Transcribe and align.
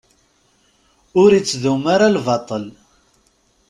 Ur 1.21 1.29
ittdum 1.39 1.83
ara 1.93 2.13
lbaṭel. 2.15 2.65